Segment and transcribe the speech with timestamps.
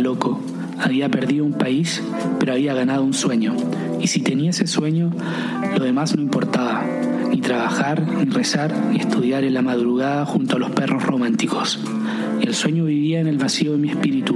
[0.00, 0.40] loco.
[0.78, 2.02] Había perdido un país,
[2.38, 3.54] pero había ganado un sueño.
[4.00, 5.10] Y si tenía ese sueño,
[5.76, 6.84] lo demás no importaba.
[7.30, 11.78] Ni trabajar, ni rezar, ni estudiar en la madrugada junto a los perros románticos.
[12.40, 14.34] Y el sueño vivía en el vacío de mi espíritu,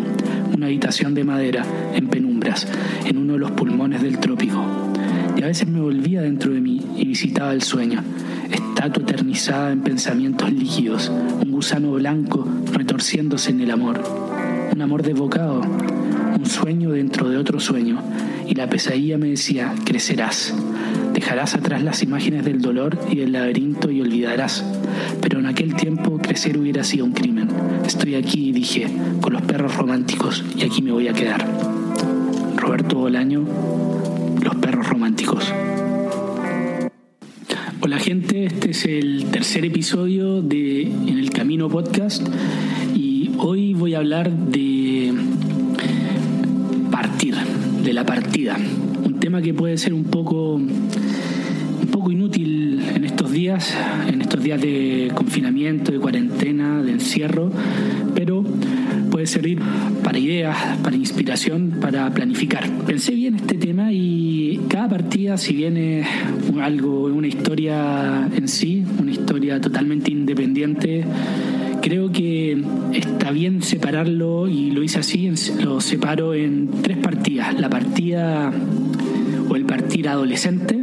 [0.55, 2.69] una habitación de madera, en penumbras,
[3.05, 4.63] en uno de los pulmones del trópico.
[5.37, 8.03] Y a veces me volvía dentro de mí y visitaba el sueño,
[8.51, 14.03] estatua eternizada en pensamientos líquidos, un gusano blanco retorciéndose en el amor,
[14.75, 18.03] un amor desbocado, un sueño dentro de otro sueño,
[18.45, 20.53] y la pesadilla me decía, crecerás,
[21.13, 24.65] dejarás atrás las imágenes del dolor y del laberinto y olvidarás.
[25.21, 27.49] Pero en aquel tiempo crecer hubiera sido un crimen.
[27.87, 28.89] Estoy aquí, dije,
[29.21, 31.47] con los perros románticos, y aquí me voy a quedar.
[32.57, 33.45] Roberto Bolaño,
[34.43, 35.53] Los perros románticos.
[37.81, 42.27] Hola gente, este es el tercer episodio de En el Camino Podcast
[43.47, 45.13] hoy voy a hablar de
[46.91, 47.35] partir,
[47.85, 48.57] de la partida.
[49.05, 53.77] Un tema que puede ser un poco, un poco inútil en estos días,
[54.09, 57.51] en estos días de confinamiento, de cuarentena, de encierro,
[58.15, 58.43] pero
[59.11, 59.61] puede servir
[60.03, 62.67] para ideas, para inspiración, para planificar.
[62.87, 66.07] Pensé bien este tema y cada partida, si bien es
[66.63, 71.05] algo, una historia en sí, una historia totalmente independiente,
[71.85, 72.57] creo que
[72.95, 75.31] está bien separarlo y lo hice así,
[75.63, 77.61] lo separo en tres partidas.
[77.61, 78.51] La partida
[79.51, 80.81] o el partir adolescente,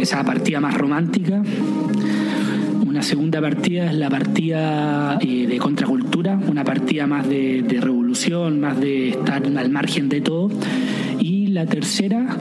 [0.00, 1.42] esa partida más romántica.
[2.86, 8.60] Una segunda partida es la partida eh, de contracultura, una partida más de, de revolución,
[8.60, 10.50] más de estar al margen de todo.
[11.20, 12.34] Y la tercera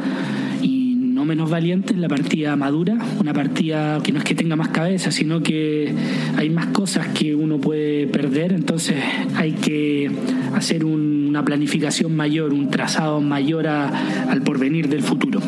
[1.22, 4.70] no menos valiente en la partida madura, una partida que no es que tenga más
[4.70, 5.94] cabeza, sino que
[6.36, 8.96] hay más cosas que uno puede perder, entonces
[9.36, 10.09] hay que
[10.56, 15.40] hacer una planificación mayor, un trazado mayor al porvenir del futuro.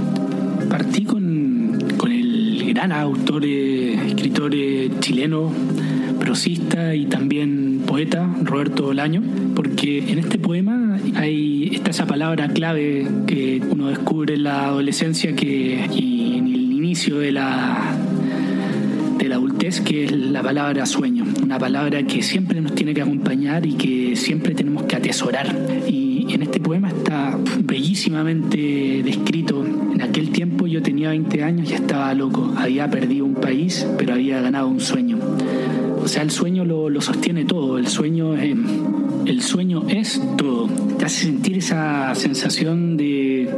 [0.70, 5.52] Partí con, con el gran autor, escritor eh, chileno,
[6.20, 9.24] prosista y también poeta, Roberto Bolaño,
[9.56, 10.83] porque en este poema
[11.16, 16.72] hay está esa palabra clave que uno descubre en la adolescencia que, y en el
[16.72, 17.96] inicio de la,
[19.18, 23.02] de la adultez, que es la palabra sueño, una palabra que siempre nos tiene que
[23.02, 25.56] acompañar y que siempre tenemos que atesorar.
[25.88, 29.66] Y en este poema está bellísimamente descrito.
[29.94, 34.14] En aquel tiempo yo tenía 20 años y estaba loco, había perdido un país, pero
[34.14, 35.18] había ganado un sueño.
[36.04, 38.54] O sea, el sueño lo, sostiene todo, el sueño es
[39.26, 40.68] el sueño es todo.
[40.98, 43.50] Te hace sentir esa sensación de,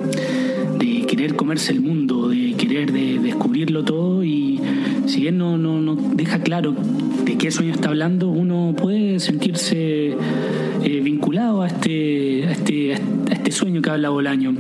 [0.78, 4.62] de querer comerse el mundo, de querer de descubrirlo todo y
[5.08, 6.76] si bien no, no, no, deja claro
[7.24, 10.16] de qué sueño está hablando, uno puede sentirse
[10.84, 14.54] eh, vinculado a este, a este, a este sueño que habla Bolaño.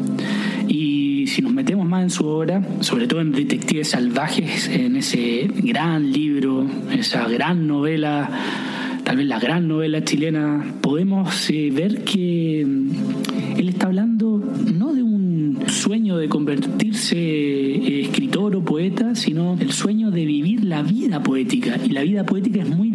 [1.36, 6.10] Si nos metemos más en su obra, sobre todo en Detectives Salvajes, en ese gran
[6.10, 6.66] libro,
[6.98, 8.30] esa gran novela,
[9.04, 14.42] tal vez la gran novela chilena, podemos eh, ver que mm, él está hablando
[14.74, 20.64] no de un sueño de convertirse eh, escritor o poeta, sino el sueño de vivir
[20.64, 21.78] la vida poética.
[21.86, 22.92] Y la vida poética es muy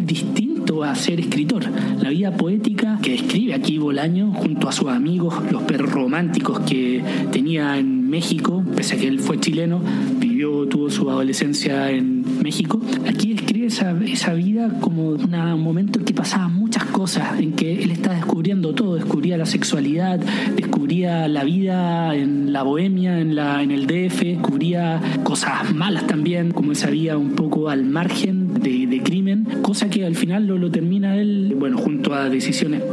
[0.89, 1.63] a ser escritor.
[2.01, 7.03] La vida poética que escribe aquí Bolaño junto a sus amigos, los perros románticos que
[7.31, 9.81] tenía en México, pese a que él fue chileno,
[10.19, 12.81] vivió, tuvo su adolescencia en México.
[13.07, 17.83] Aquí escribe esa, esa vida como un momento en que pasaban muchas cosas, en que
[17.83, 20.19] él está descubriendo todo, descubría la sexualidad,
[20.55, 26.51] descubría la vida en la bohemia, en, la, en el DF, descubría cosas malas también,
[26.51, 30.57] como esa vida un poco al margen de, de crimen, cosa que al final lo,
[30.57, 32.83] lo, termina él, bueno, junto a decisiones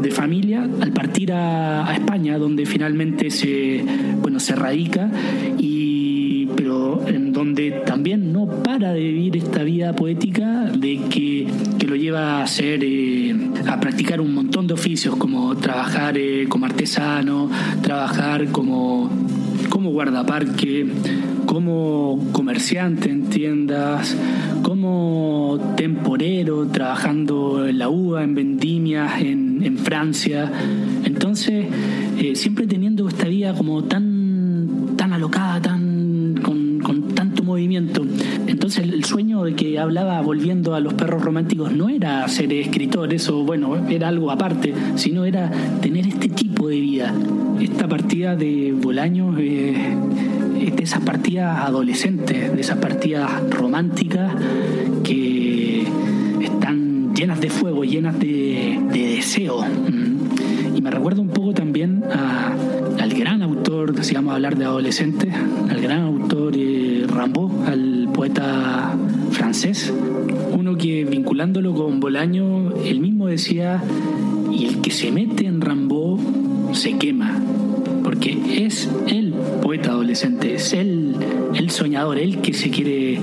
[0.00, 3.84] de familia, al partir a, a España, donde finalmente se,
[4.20, 5.10] bueno, se radica
[5.58, 6.04] y
[6.56, 11.46] pero en donde también no para de vivir esta vida poética de que,
[11.78, 13.34] que lo lleva a hacer eh,
[13.66, 17.50] a practicar un montón de oficios como trabajar eh, como artesano
[17.82, 19.10] trabajar como
[19.68, 20.86] como guardaparque
[21.54, 24.16] como comerciante en tiendas
[24.62, 29.44] como temporero trabajando en la uva en vendimias en,
[29.78, 30.50] Francia
[31.04, 31.66] entonces
[32.18, 38.04] eh, siempre teniendo esta vida como tan tan alocada tan con, con tanto movimiento
[38.46, 43.12] entonces el sueño de que hablaba volviendo a los perros románticos no era ser escritor,
[43.12, 45.50] eso bueno, era algo aparte, sino era
[45.82, 47.14] tener este tipo de vida.
[47.60, 49.74] Esta partida de Bolaño eh,
[50.84, 54.34] de esas partidas adolescentes, de esas partidas románticas
[55.02, 55.86] que
[56.42, 59.62] están llenas de fuego, llenas de, deseo.
[59.62, 60.76] Mm.
[60.76, 62.04] Y me recuerda un poco también
[63.00, 65.32] al gran autor, si vamos a hablar de adolescentes,
[65.70, 68.94] al gran autor eh, Rambaud, al poeta
[69.30, 69.90] francés,
[70.52, 73.82] uno que vinculándolo con Bolaño, él mismo decía,
[74.52, 76.20] y el que se mete en Rambaud
[76.72, 77.40] se quema,
[78.02, 81.16] porque es el poeta adolescente, es el,
[81.54, 83.18] el soñador, el que se quiere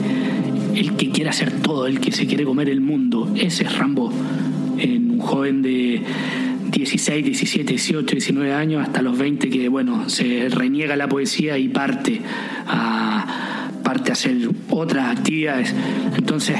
[0.75, 3.29] el que quiere hacer todo, el que se quiere comer el mundo.
[3.35, 4.11] Ese es Rambo,
[4.77, 6.01] en un joven de
[6.71, 11.67] 16, 17, 18, 19 años hasta los 20 que, bueno, se reniega la poesía y
[11.67, 12.21] parte
[12.67, 15.73] a, parte a hacer otras actividades.
[16.17, 16.57] Entonces,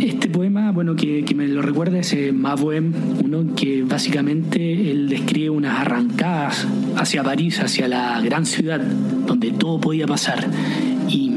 [0.00, 0.45] este poema,
[0.76, 2.92] bueno, que, me lo recuerda es Mavoem,
[3.24, 8.78] uno que básicamente él describe unas arrancadas hacia París, hacia la gran ciudad,
[9.26, 10.46] donde todo podía pasar.
[11.08, 11.28] Y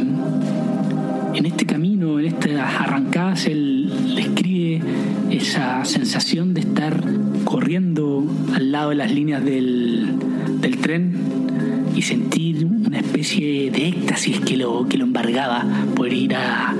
[1.35, 4.81] en este camino, en estas arrancadas, él describe
[5.31, 7.01] esa sensación de estar
[7.45, 10.17] corriendo al lado de las líneas del,
[10.81, 11.13] tren
[11.95, 15.65] y sentir una especie de éxtasis que lo, que lo embargaba
[15.95, 16.75] por ir a,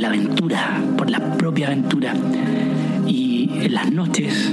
[0.00, 2.14] por, la aventura, por la propia aventura.
[3.06, 4.50] Y en las noches,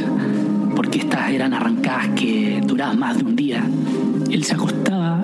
[0.76, 3.64] porque estas eran arrancadas que duraban más de un día,
[4.30, 5.24] él se acostaba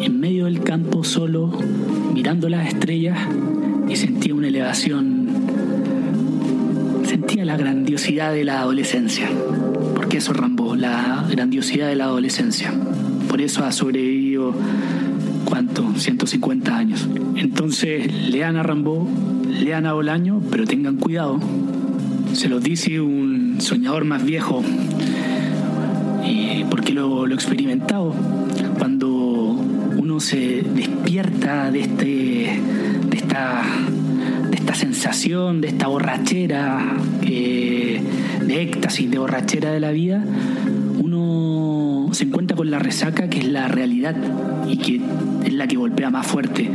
[0.00, 1.52] en medio del campo solo,
[2.14, 3.18] mirando las estrellas
[3.86, 5.28] y sentía una elevación,
[7.04, 9.28] sentía la grandiosidad de la adolescencia.
[9.94, 12.72] Porque eso Rambo, la grandiosidad de la adolescencia.
[13.28, 14.54] Por eso ha sobrevivido,
[15.44, 15.84] ¿cuánto?
[15.98, 17.06] 150 años.
[17.36, 19.08] Entonces, lean a Rambo,
[19.48, 21.38] lean a Bolaño, pero tengan cuidado.
[22.32, 24.62] Se los dice un soñador más viejo,
[26.70, 28.14] porque lo, lo experimentado.
[28.78, 29.36] Cuando
[30.20, 33.62] se despierta de, este, de, esta,
[34.50, 40.24] de esta sensación, de esta borrachera, de éxtasis, de borrachera de la vida,
[40.98, 41.45] uno
[42.12, 44.16] se encuentra con la resaca que es la realidad
[44.68, 45.00] y que
[45.44, 46.70] es la que golpea más fuerte.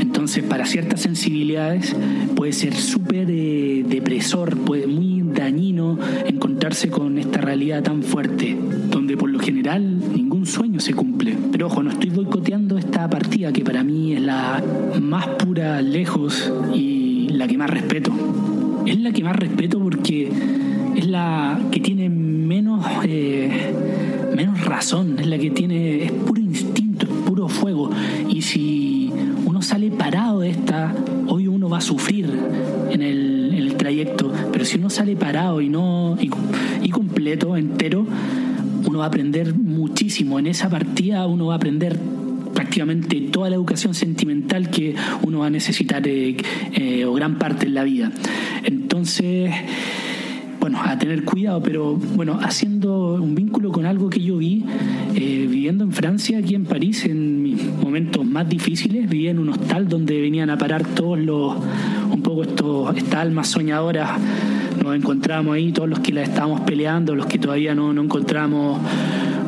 [0.00, 1.96] Entonces, para ciertas sensibilidades
[2.36, 8.56] puede ser súper eh, depresor, puede muy dañino encontrarse con esta realidad tan fuerte,
[8.90, 11.36] donde por lo general ningún sueño se cumple.
[11.50, 14.62] Pero ojo, no estoy boicoteando esta partida que para mí es la
[15.00, 18.12] más pura lejos y la que más respeto.
[18.86, 20.30] Es la que más respeto porque
[20.96, 23.50] es la que tiene menos, eh,
[24.46, 27.90] menos razón, es la que tiene, es puro instinto, es puro fuego.
[28.28, 29.12] Y si
[29.44, 30.92] uno sale parado de esta,
[31.28, 32.28] hoy uno va a sufrir
[32.90, 33.30] en el,
[33.78, 38.06] trayecto, pero si uno sale parado y no y completo, entero,
[38.86, 40.38] uno va a aprender muchísimo.
[40.38, 41.98] En esa partida uno va a aprender
[42.54, 46.36] prácticamente toda la educación sentimental que uno va a necesitar eh,
[46.74, 48.12] eh, o gran parte en la vida.
[48.62, 49.52] Entonces,
[50.62, 54.64] bueno, a tener cuidado, pero bueno, haciendo un vínculo con algo que yo vi,
[55.12, 59.48] eh, viviendo en Francia, aquí en París, en mis momentos más difíciles, vivía en un
[59.48, 61.56] hostal donde venían a parar todos los,
[62.12, 64.20] un poco estos, estas almas soñadoras.
[64.80, 68.80] Nos encontramos ahí, todos los que la estábamos peleando, los que todavía no, no encontramos,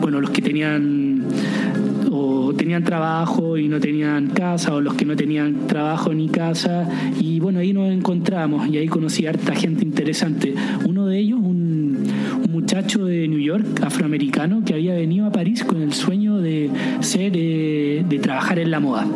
[0.01, 1.14] bueno, los que tenían
[2.45, 6.89] o tenían trabajo y no tenían casa, o los que no tenían trabajo ni casa,
[7.21, 10.55] y bueno, ahí nos encontramos y ahí conocí a harta gente interesante.
[10.87, 12.05] Uno de ellos, un,
[12.45, 16.71] un muchacho de New York, afroamericano, que había venido a París con el sueño de
[17.01, 19.07] ser, eh, de trabajar en la moda.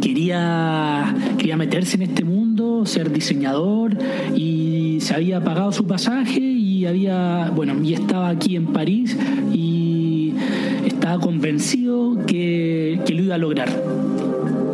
[0.00, 3.96] Quería, quería meterse en este mundo ser diseñador
[4.34, 9.16] y se había pagado su pasaje y había, bueno, y estaba aquí en París
[9.52, 9.75] y
[11.14, 13.68] convencido que, lo iba a lograr.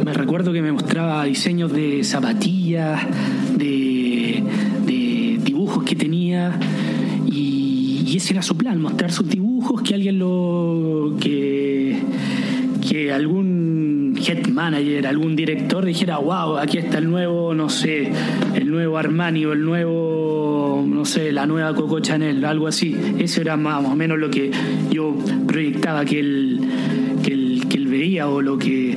[0.05, 3.01] Me recuerdo que me mostraba diseños de zapatillas,
[3.57, 4.43] de,
[5.45, 6.59] dibujos que tenía
[7.27, 11.17] y, y, ese era su plan, mostrar sus dibujos, que alguien lo...
[11.21, 12.01] que,
[12.89, 18.13] que algún head manager, algún director dijera, wow, aquí está el nuevo, no sé,
[18.55, 20.22] el nuevo Armani o el nuevo,
[21.03, 22.97] no sé, la nueva Coco Chanel, algo así.
[23.19, 24.53] Eso era más o menos lo que
[24.89, 25.19] yo
[25.49, 26.61] proyectaba que él,
[27.25, 28.97] que él, veía o lo que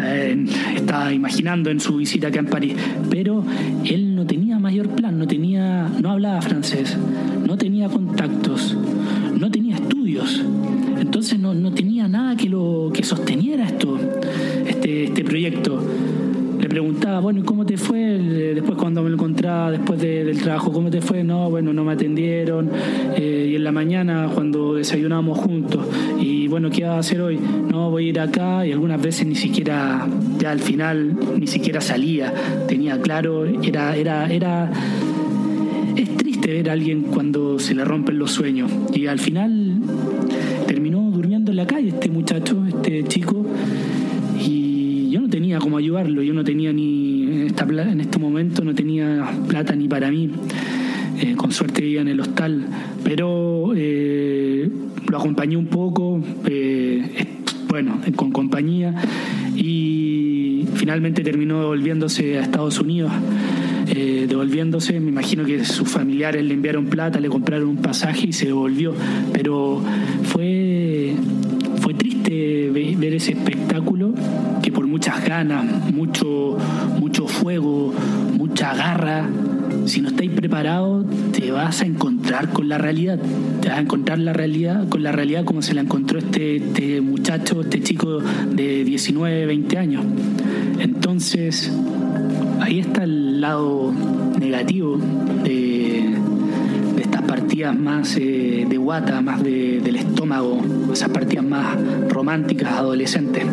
[0.00, 0.44] eh,
[0.76, 2.74] estaba imaginando en su visita acá en París.
[3.10, 3.44] Pero
[3.84, 6.96] él no tenía mayor plan, no tenía, no hablaba francés,
[7.44, 8.76] no tenía contactos,
[9.36, 10.44] no tenía estudios.
[11.00, 13.98] Entonces no, no tenía nada que lo que sosteniera esto
[14.66, 15.84] este, proyecto.
[16.70, 17.98] Preguntaba, bueno, ¿y cómo te fue?
[18.54, 21.24] Después cuando me encontraba, después del trabajo, ¿cómo te fue?
[21.24, 22.70] No, bueno, no me atendieron.
[23.16, 25.84] Eh, y en la mañana cuando desayunábamos juntos.
[26.20, 27.40] Y bueno, ¿qué va a hacer hoy?
[27.40, 30.06] No, voy a ir acá y algunas veces ni siquiera,
[30.38, 32.32] ya al final, ni siquiera salía,
[32.68, 34.70] tenía claro, era, era, era,
[35.96, 39.74] es triste ver a alguien cuando se le rompen los sueños y al final
[40.68, 43.44] terminó durmiendo en la calle este muchacho, este chico,
[45.10, 48.74] yo no tenía cómo ayudarlo, yo no tenía ni, en, esta, en este momento no
[48.74, 50.30] tenía plata ni para mí.
[51.20, 52.64] Eh, con suerte vivía en el hostal,
[53.04, 54.70] pero eh,
[55.06, 57.26] lo acompañé un poco, eh,
[57.68, 58.94] bueno, con compañía,
[59.54, 63.12] y finalmente terminó devolviéndose a Estados Unidos.
[63.86, 68.46] devolviéndose, me imagino que sus familiares le enviaron plata, le compraron un pasaje y se
[68.46, 68.94] devolvió,
[69.32, 69.82] pero
[70.22, 71.14] fue,
[71.82, 74.14] fue triste ver ese espectáculo
[74.62, 75.64] que muchas ganas,
[75.94, 76.58] mucho,
[76.98, 77.90] mucho fuego,
[78.36, 79.26] mucha garra,
[79.86, 83.18] si no estáis preparados, te vas a encontrar con la realidad.
[83.62, 87.00] Te vas a encontrar la realidad con la realidad como se la encontró este, este
[87.00, 90.04] muchacho, este chico de 19, 20 años.
[90.78, 91.72] Entonces,
[92.60, 93.94] ahí está el lado
[94.38, 94.98] negativo
[95.42, 96.10] de,
[97.00, 100.60] estas partidas más eh, de guata, más del estómago,
[100.92, 101.78] esas partidas más
[102.10, 103.46] románticas, adolescentes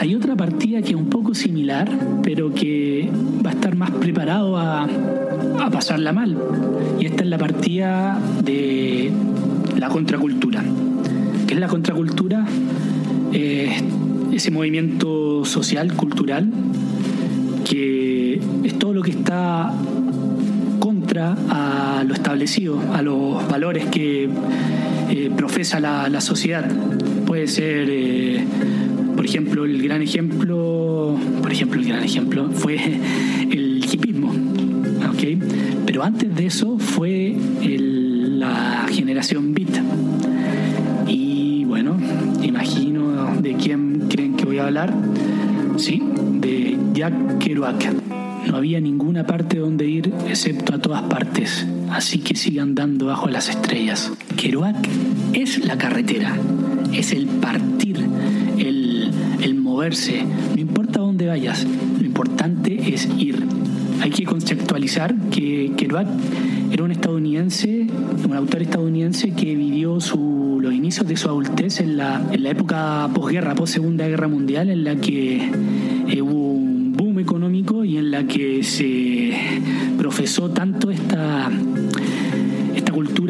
[0.00, 1.90] hay otra partida que es un poco similar,
[2.22, 3.10] pero que
[3.44, 4.88] va a estar más preparado a,
[5.70, 6.36] pasarla mal.
[6.98, 9.12] Y esta es la partida de
[9.78, 10.64] la contracultura.
[11.46, 12.46] ¿Qué es la contracultura?
[13.32, 16.50] ese movimiento social, cultural,
[17.68, 19.72] que es todo lo que está
[20.78, 24.30] contra a lo establecido, a los valores que
[25.10, 26.64] eh, profesa la, sociedad.
[27.26, 28.44] Puede ser eh,
[29.20, 32.76] por ejemplo, el gran ejemplo, por ejemplo, el gran ejemplo fue
[33.50, 35.42] el hipismo, ¿ok?
[35.84, 37.36] Pero antes de eso fue
[37.66, 39.76] la generación beat.
[41.06, 41.98] Y bueno,
[42.42, 44.94] imagino de quién creen que voy a hablar.
[45.76, 46.02] Sí,
[46.40, 47.92] de Jack Kerouac.
[48.46, 53.28] No había ninguna parte donde ir excepto a todas partes, así que sigan dando bajo
[53.28, 54.10] las estrellas.
[54.38, 54.76] Kerouac
[55.34, 56.34] es la carretera,
[56.94, 58.09] es el partir, el el
[59.80, 61.66] no importa dónde vayas,
[61.98, 63.46] lo importante es ir.
[64.02, 66.06] Hay que conceptualizar que Kerouac
[66.70, 67.86] era un estadounidense,
[68.28, 72.50] un autor estadounidense que vivió su, los inicios de su adultez en la, en la
[72.50, 75.50] época posguerra, post Segunda Guerra Mundial, en la que
[76.08, 79.32] eh, hubo un boom económico y en la que se
[79.96, 81.50] profesó tanto esta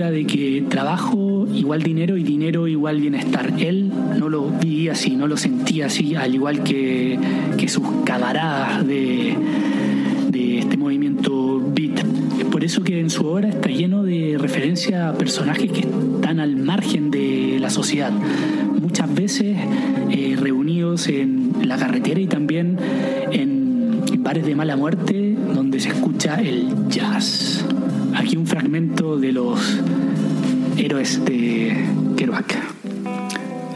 [0.01, 3.53] cultura de que trabajo igual dinero y dinero igual bienestar.
[3.59, 7.19] Él no lo vivía así, no lo sentía así, al igual que,
[7.69, 9.37] sus camaradas de,
[10.31, 12.01] de este movimiento beat.
[12.39, 16.41] Es por eso que en su obra está lleno de referencia a personajes que están
[16.41, 18.13] al margen de la sociedad,
[18.81, 19.59] muchas veces
[20.11, 22.79] eh, reunidos en la carretera y también
[23.31, 27.65] en bares de mala muerte donde se escucha el jazz.
[28.15, 29.81] Aquí un fragmento de los
[30.77, 31.77] héroes de
[32.17, 32.57] Kerouac.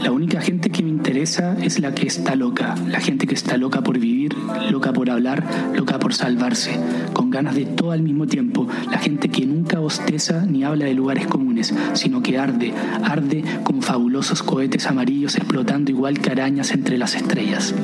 [0.02, 3.56] La única gente que me interesa es la que está loca, la gente que está
[3.56, 4.34] loca por vivir,
[4.70, 5.42] loca por hablar,
[5.74, 6.78] loca por salvarse,
[7.14, 10.92] con ganas de todo al mismo tiempo, la gente que nunca bosteza ni habla de
[10.92, 16.98] lugares comunes, sino que arde, arde como fabulosos cohetes amarillos explotando igual que arañas entre
[16.98, 17.74] las estrellas.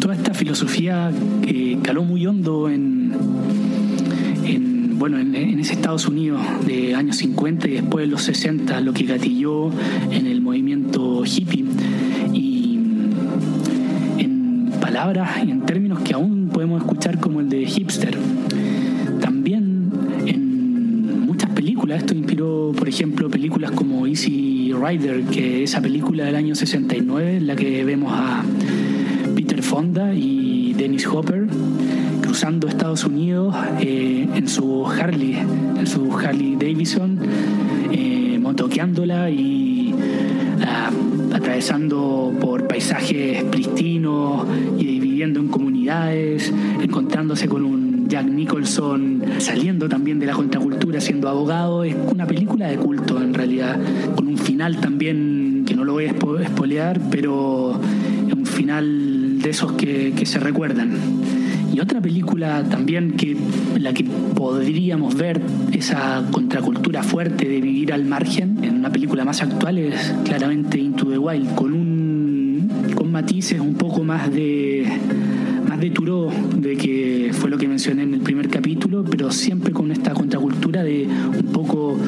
[0.00, 1.10] Toda esta filosofía
[1.42, 3.14] que caló muy hondo en,
[5.00, 9.04] bueno, en, ese Estados Unidos de años 50 y después de los 60, lo que
[9.04, 9.70] gatilló
[10.10, 11.64] en el movimiento hippie.
[12.34, 12.78] Y
[14.18, 18.14] en palabras y en términos que aún podemos escuchar como el de hipster.
[19.22, 19.90] También
[20.26, 26.26] en muchas películas, esto inspiró, por ejemplo, películas como Easy Rider, que es esa película
[26.26, 28.44] del año 69 en la que vemos a
[29.34, 31.48] Peter Fonda y Dennis Hopper
[32.30, 37.18] cruzando Estados Unidos eh, en su Harley, en su Harley Davidson,
[37.90, 39.92] eh, motoqueándola y
[40.64, 40.92] ah,
[41.34, 44.46] atravesando por paisajes pristinos
[44.78, 51.28] y viviendo en comunidades, encontrándose con un Jack Nicholson, saliendo también de la contracultura, siendo
[51.28, 51.82] abogado.
[51.82, 53.76] Es una película de culto en realidad,
[54.14, 57.80] con un final también que no lo voy a espolear, pero
[58.32, 61.39] un final de esos que, que se recuerdan.
[61.72, 63.36] Y otra película también que
[63.78, 65.40] la que podríamos ver
[65.72, 71.06] esa contracultura fuerte de vivir al margen, en una película más actual es claramente Into
[71.06, 74.86] the Wild, con un con matices un poco más de
[75.80, 79.90] de Turó, de que fue lo que mencioné en el primer capítulo, pero siempre con
[79.90, 81.98] esta contracultura de un poco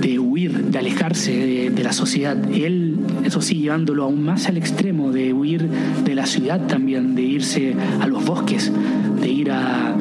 [0.00, 2.36] de huir, de alejarse de, la sociedad.
[2.52, 5.66] Él, eso sí, llevándolo aún más al extremo, de huir
[6.04, 8.70] de la ciudad también, de irse a los bosques,
[9.22, 9.96] de ir a,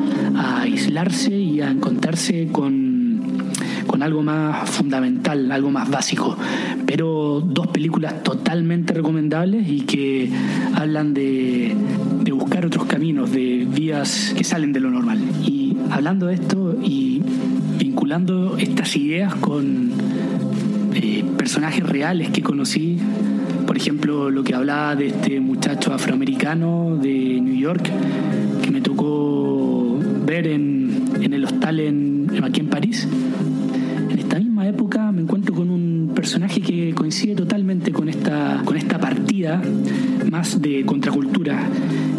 [0.62, 3.52] aislarse y a encontrarse con
[3.88, 6.38] con algo más fundamental, algo más básico.
[6.86, 10.30] Pero dos películas totalmente recomendables y que
[10.76, 11.76] hablan de,
[12.24, 15.20] de buscar otros caminos, de vías que salen de lo normal.
[15.44, 17.22] Y hablando de esto y
[17.78, 19.92] vinculando estas ideas con
[20.94, 22.98] eh, personajes reales que conocí,
[23.66, 27.90] por ejemplo, lo que hablaba de este muchacho afroamericano de New York,
[30.32, 33.08] en, en el hostal en, aquí en París.
[34.10, 38.78] En esta misma época me encuentro con un personaje que coincide totalmente con esta, con
[38.78, 39.62] esta partida
[40.30, 41.60] más de contracultura,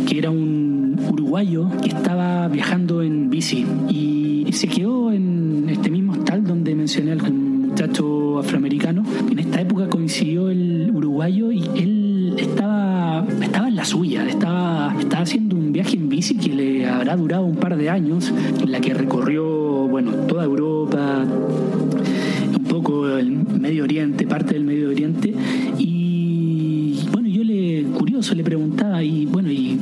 [0.06, 6.12] que era un uruguayo que estaba viajando en bici y se quedó en este mismo
[6.12, 9.02] hostal donde mencioné al muchacho afroamericano.
[9.30, 15.22] En esta época coincidió el uruguayo y él estaba, estaba en la suya, estaba, estaba
[15.22, 16.71] haciendo un viaje en bici que le
[17.12, 21.24] habrá durado un par de años, en la que recorrió bueno, toda Europa,
[22.56, 25.34] un poco el Medio Oriente, parte del Medio Oriente,
[25.78, 29.78] y bueno, yo le, curioso, le preguntaba, y bueno, ¿y,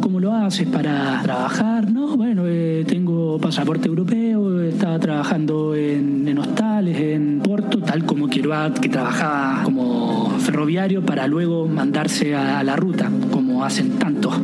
[0.00, 1.90] cómo lo haces para trabajar?
[1.90, 8.28] No, bueno, eh, tengo pasaporte europeo, estaba trabajando en, en hostales, en Porto, tal como
[8.28, 14.34] Quiroat, que trabajaba como ferroviario para luego mandarse a, la ruta, como hacen tantos.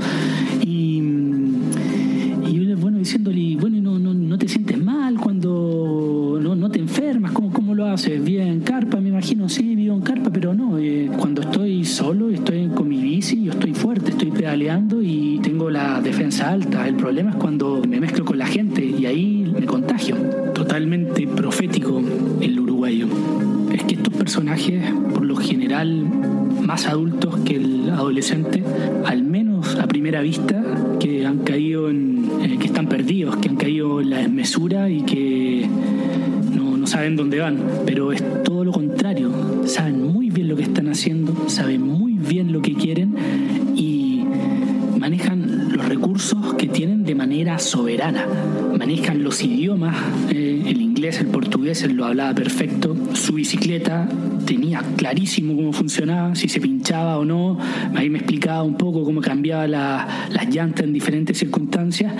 [3.12, 7.74] Diciéndole, bueno, no, no, no te sientes mal cuando no, no te enfermas, ¿cómo, cómo
[7.74, 8.24] lo haces?
[8.24, 9.02] ¿Vives en carpa?
[9.02, 13.02] Me imagino, sí, vivo en carpa, pero no, eh, cuando estoy solo, estoy con mi
[13.02, 16.88] bici, yo estoy fuerte, estoy pedaleando y tengo la defensa alta.
[16.88, 20.16] El problema es cuando me mezclo con la gente y ahí me contagio.
[20.54, 22.00] Totalmente profético
[22.40, 23.08] el uruguayo.
[23.70, 26.06] Es que estos personajes, por lo general,
[26.62, 28.62] más adultos que el adolescente,
[29.04, 29.21] al
[30.02, 30.60] primera vista,
[30.98, 35.02] que han caído en, eh, que están perdidos, que han caído en la desmesura y
[35.02, 35.68] que
[36.56, 37.56] no, no saben dónde van.
[37.86, 39.30] Pero es todo lo contrario.
[39.64, 43.14] Saben muy bien lo que están haciendo, saben muy bien lo que quieren
[43.76, 44.24] y
[44.98, 46.91] manejan los recursos que tienen
[47.22, 48.26] manera soberana.
[48.76, 49.94] Manejan los idiomas,
[50.30, 52.96] eh, el inglés, el portugués, él lo hablaba perfecto.
[53.12, 54.08] Su bicicleta
[54.44, 57.58] tenía clarísimo cómo funcionaba, si se pinchaba o no.
[57.94, 62.12] Ahí me explicaba un poco cómo cambiaba la, las llantas en diferentes circunstancias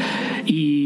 [0.47, 0.82] y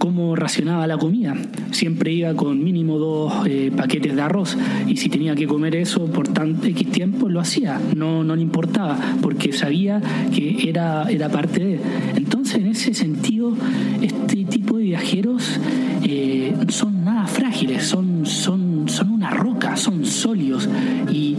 [0.00, 1.36] cómo racionaba la comida.
[1.72, 4.56] Siempre iba con mínimo dos eh, paquetes de arroz
[4.88, 8.40] y si tenía que comer eso por tanto X tiempo lo hacía, no, no le
[8.40, 10.00] importaba porque sabía
[10.34, 11.80] que era, era parte de.
[12.16, 13.54] Entonces, en ese sentido,
[14.00, 15.60] este tipo de viajeros
[16.02, 20.66] eh, son nada frágiles, son, son, son una roca, son sólidos
[21.12, 21.36] y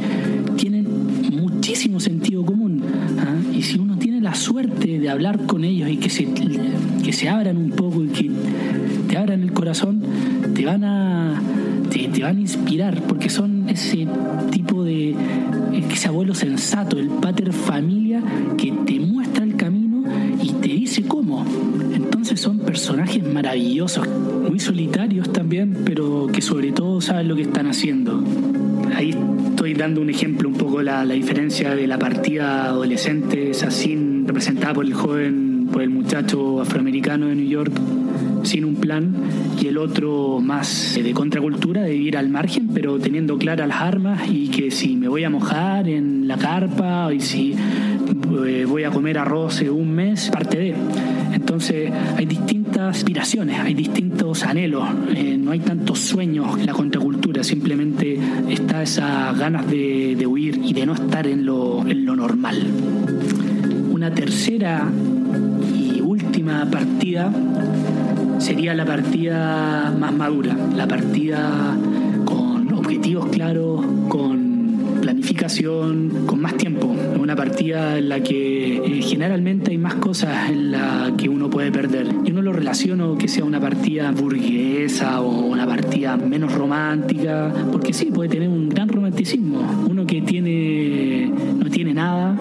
[0.56, 0.88] tienen
[1.32, 2.84] muchísimo sentido común.
[3.20, 3.56] ¿ah?
[3.56, 6.28] Y si uno tiene la suerte de hablar con ellos y que se,
[7.22, 8.32] se abran un poco y que
[9.08, 10.02] te abran el corazón,
[10.56, 11.40] te van a,
[11.92, 14.08] te, te van a inspirar porque son ese
[14.50, 15.16] tipo de
[15.72, 18.24] ese abuelo sensato, el pater familia
[18.58, 20.04] que te muestra el camino
[20.42, 21.46] y te dice cómo.
[21.94, 24.08] Entonces son personajes maravillosos,
[24.50, 28.24] muy solitarios también, pero que sobre todo saben lo que están haciendo.
[28.96, 29.16] Ahí
[29.50, 34.26] estoy dando un ejemplo, un poco la, la diferencia de la partida adolescente, esa sin
[34.26, 37.72] representada por el joven, por el muchacho afroamericano de New York,
[38.44, 39.14] sin un plan,
[39.60, 44.22] y el otro más de contracultura, de vivir al margen, pero teniendo claras las armas
[44.30, 47.56] y que si me voy a mojar en la carpa y si
[48.46, 50.76] eh, voy a comer arroz un mes, parte de.
[51.34, 57.44] Entonces hay distintas aspiraciones, hay distintos anhelos, eh, no hay tantos sueños en la contracultura,
[57.44, 62.16] simplemente está esas ganas de, de huir y de no estar en lo, en lo
[62.16, 62.66] normal.
[63.92, 64.90] Una tercera
[66.32, 67.30] última partida
[68.38, 71.78] sería la partida más madura, la partida
[72.24, 76.96] con objetivos claros, con planificación, con más tiempo.
[77.20, 81.70] Una partida en la que eh, generalmente hay más cosas en la que uno puede
[81.70, 82.08] perder.
[82.24, 87.92] Yo no lo relaciono que sea una partida burguesa o una partida menos romántica, porque
[87.92, 89.86] sí, puede tener un gran romanticismo.
[89.90, 92.38] Uno que tiene no tiene nada,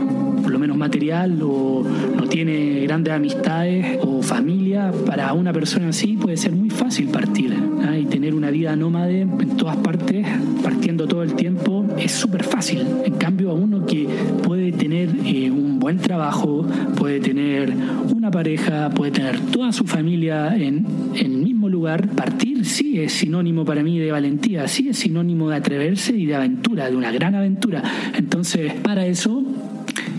[0.60, 1.84] menos material o
[2.16, 7.54] no tiene grandes amistades o familia, para una persona así puede ser muy fácil partir
[7.82, 7.96] ¿ah?
[7.96, 10.26] y tener una vida nómade en todas partes,
[10.62, 12.86] partiendo todo el tiempo, es súper fácil.
[13.04, 14.06] En cambio, a uno que
[14.44, 17.72] puede tener eh, un buen trabajo, puede tener
[18.14, 23.12] una pareja, puede tener toda su familia en, en el mismo lugar, partir sí es
[23.12, 27.10] sinónimo para mí de valentía, sí es sinónimo de atreverse y de aventura, de una
[27.10, 27.82] gran aventura.
[28.16, 29.42] Entonces, para eso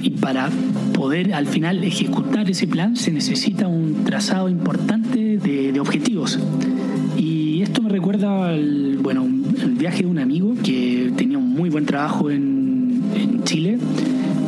[0.01, 0.49] y para
[0.93, 6.37] poder al final ejecutar ese plan se necesita un trazado importante de, objetivos.
[7.17, 9.27] Y esto me recuerda al, bueno,
[9.61, 13.79] el viaje de un amigo que tenía un muy buen trabajo en, en Chile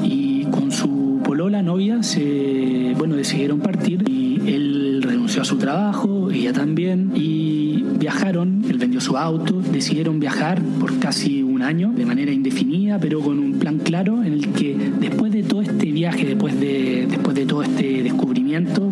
[0.04, 6.30] y con su polola novia se, bueno, decidieron partir y él renunció a su trabajo,
[6.30, 12.06] ella también, y viajaron, él vendió su auto, decidieron viajar por casi un año de
[12.06, 16.26] manera indefinida, pero con un plan claro en el que después de todo este viaje,
[16.26, 18.91] después de, después de todo este descubrimiento,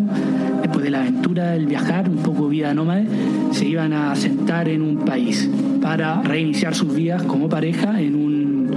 [0.62, 3.05] después de la aventura del viajar, un poco vida nómade,
[3.51, 5.49] se iban a sentar en un país
[5.81, 8.71] para reiniciar sus vidas como pareja en un,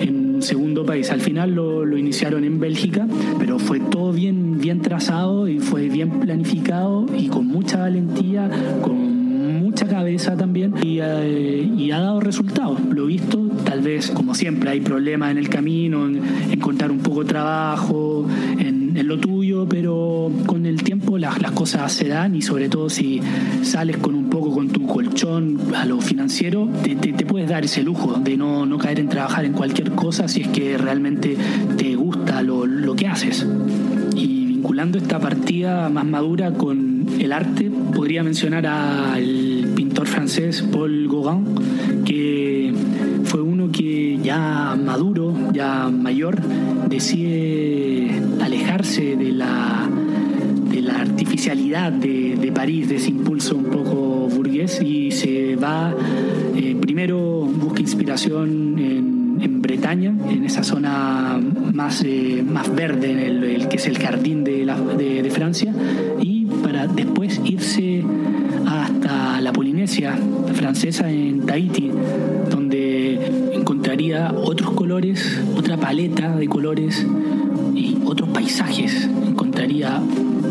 [0.00, 1.10] en un segundo país.
[1.10, 3.06] Al final lo, lo iniciaron en Bélgica,
[3.38, 8.50] pero fue todo bien, bien trazado y fue bien planificado y con mucha valentía,
[10.00, 12.80] cabeza también y, eh, y, ha dado resultados.
[12.90, 17.22] Lo visto, tal vez como siempre hay problemas en el camino, en encontrar un poco
[17.22, 18.26] de trabajo,
[18.58, 22.70] en, en, lo tuyo, pero con el tiempo las, las cosas se dan y sobre
[22.70, 23.20] todo si
[23.60, 27.66] sales con un poco con tu colchón a lo financiero, te, te, te puedes dar
[27.66, 31.36] ese lujo de no, no caer en trabajar en cualquier cosa si es que realmente
[31.76, 33.46] te gusta lo, lo que haces.
[34.16, 39.49] Y vinculando esta partida más madura con el arte, podría mencionar al
[39.90, 42.72] pintor francés Paul Gauguin, que
[43.24, 46.40] fue uno que ya maduro, ya mayor,
[46.88, 49.90] decide alejarse de la,
[50.70, 55.92] de la artificialidad de, de París, de ese impulso un poco burgués, y se va,
[56.54, 61.40] eh, primero busca inspiración en, en, Bretaña, en esa zona
[61.74, 65.30] más, eh, más verde, en el, el, que es el jardín de, la, de, de
[65.30, 65.74] Francia,
[66.22, 68.04] y para después irse
[70.54, 71.90] francesa en Tahiti,
[72.48, 77.04] donde encontraría otros colores, otra paleta de colores
[77.74, 80.00] y otros paisajes, encontraría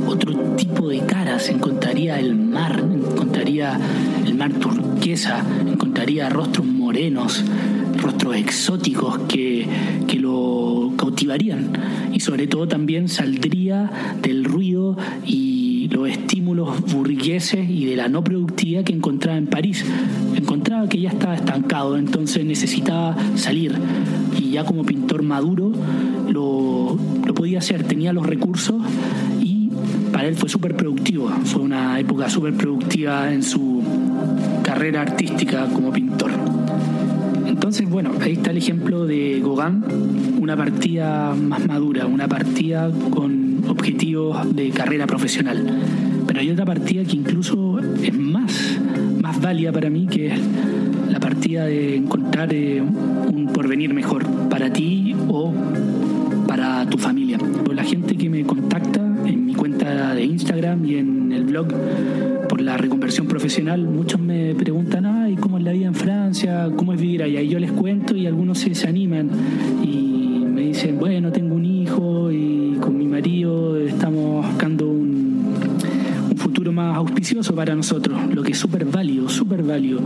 [0.07, 3.79] otro tipo de caras, encontraría el mar, encontraría
[4.25, 7.45] el mar turquesa, encontraría rostros morenos,
[8.01, 9.65] rostros exóticos que,
[10.05, 11.71] que lo cautivarían.
[12.11, 13.89] Y sobre todo también saldría
[14.21, 15.87] del ruido y
[16.59, 19.85] los burgueses y de la no productividad que encontraba en París.
[20.35, 23.73] Encontraba que ya estaba estancado, entonces necesitaba salir
[24.37, 25.71] y ya como pintor maduro
[26.27, 28.75] lo, lo podía hacer, tenía los recursos
[29.41, 29.69] y
[30.11, 33.81] para él fue súper productivo, fue una época súper productiva en su
[34.61, 36.31] carrera artística como pintor.
[37.47, 43.63] Entonces, bueno, ahí está el ejemplo de Gauguin, una partida más madura, una partida con
[43.69, 46.08] objetivos de carrera profesional.
[46.29, 48.79] Pero hay otra partida que incluso es más,
[49.19, 50.39] más válida para mí, que es
[51.09, 55.51] la partida de encontrar eh, un porvenir mejor para ti o
[56.47, 57.39] para tu familia.
[57.73, 61.69] La gente que me contacta en mi cuenta de Instagram y en el blog
[62.47, 66.69] por la reconversión profesional, muchos me preguntan, ay, ¿cómo es la vida en Francia?
[66.75, 67.41] ¿Cómo es vivir allá?
[67.41, 69.31] Y yo les cuento y algunos se desaniman
[69.83, 71.48] y me dicen, bueno, tengo
[77.29, 80.01] auspicioso para nosotros, lo que es súper válido, súper válido.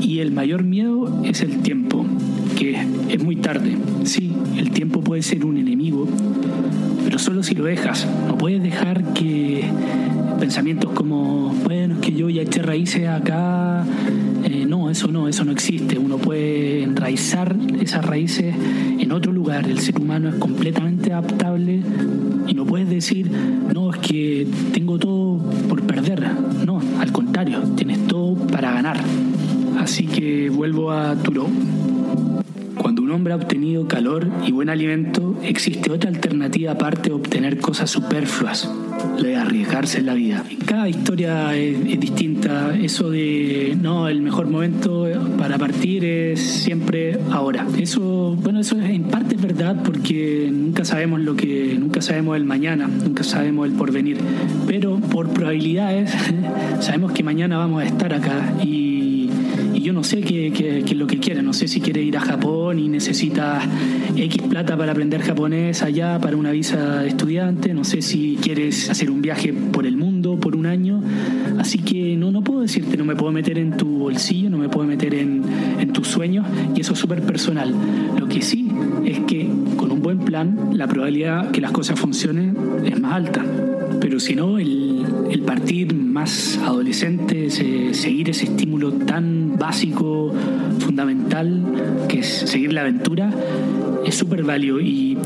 [0.00, 2.06] Y el mayor miedo es el tiempo,
[2.58, 3.76] que es muy tarde.
[4.04, 6.08] Sí, el tiempo puede ser un enemigo,
[7.04, 8.06] pero solo si lo dejas.
[8.26, 9.64] No puedes dejar que
[10.40, 13.84] pensamientos como, bueno, es que yo ya eché raíces acá.
[14.44, 15.98] Eh, no, eso no, eso no existe.
[15.98, 18.54] Uno puede enraizar esas raíces
[18.98, 19.68] en otro lugar.
[19.68, 21.82] El ser humano es completamente adaptable
[22.46, 23.30] y no puedes decir,
[23.74, 25.38] no, es que tengo todo
[25.68, 25.82] por
[26.64, 28.96] No, al contrario, tienes todo para ganar.
[29.80, 31.48] Así que vuelvo a Turo.
[32.80, 37.58] Cuando un hombre ha obtenido calor y buen alimento, existe otra alternativa aparte de obtener
[37.58, 38.70] cosas superfluas,
[39.22, 40.44] de arriesgarse en la vida.
[40.64, 42.76] Cada historia es, es, distinta.
[42.76, 47.66] Eso de no, el mejor momento para partir es siempre ahora.
[47.78, 52.36] Eso, bueno, eso es, en parte es verdad porque nunca sabemos lo que, nunca sabemos
[52.36, 54.18] el mañana, nunca sabemos el porvenir.
[54.66, 56.14] Pero por probabilidades
[56.80, 58.95] sabemos que mañana vamos a estar acá y
[59.86, 61.44] yo no sé qué, qué, es lo que quiere.
[61.44, 63.62] No sé si quiere ir a Japón y necesita
[64.16, 67.72] X plata para aprender japonés allá para una visa de estudiante.
[67.72, 71.00] No sé si quieres hacer un viaje por el mundo por un año.
[71.60, 74.68] Así que no, no puedo decirte, no me puedo meter en tu bolsillo, no me
[74.68, 75.44] puedo meter en,
[75.78, 76.44] en tus sueños
[76.74, 77.72] y eso es súper personal.
[78.18, 78.68] Lo que sí
[79.04, 83.44] es que con un buen plan la probabilidad que las cosas funcionen es más alta.
[84.00, 88.46] Pero si no, el, el partir más adolescente, seguir ese
[89.06, 90.32] tan básico,
[90.78, 91.62] fundamental,
[92.08, 93.30] que es seguir la aventura,
[94.04, 95.16] es súper válido y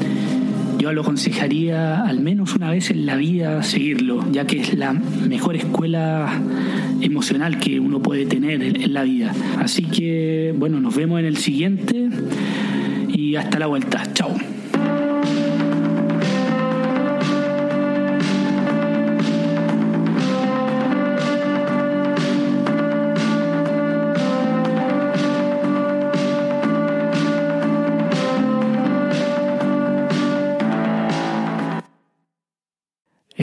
[0.78, 4.92] yo lo aconsejaría al menos una vez en la vida seguirlo, ya que es la
[4.92, 6.40] mejor escuela
[7.02, 9.32] emocional que uno puede tener en la vida.
[9.58, 12.08] Así que, bueno, nos vemos en el siguiente
[13.08, 14.09] y hasta la vuelta.